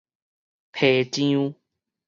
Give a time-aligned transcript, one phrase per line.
[0.71, 1.53] 皮癢